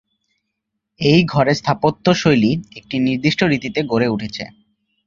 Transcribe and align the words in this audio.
এর 0.99 1.21
ঘরের 1.25 1.57
স্থাপত্যশৈলী 1.57 2.51
একটি 2.75 2.95
নির্দিষ্ট 2.99 3.39
রীতিতে 3.43 3.79
গড়ে 3.83 4.07
উঠেছে। 4.07 4.43